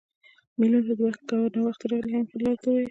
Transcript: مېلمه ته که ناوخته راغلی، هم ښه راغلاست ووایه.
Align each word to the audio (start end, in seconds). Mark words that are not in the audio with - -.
مېلمه 0.59 0.93
ته 0.99 1.07
که 1.27 1.37
ناوخته 1.55 1.85
راغلی، 1.91 2.13
هم 2.17 2.25
ښه 2.29 2.35
راغلاست 2.39 2.63
ووایه. 2.65 2.79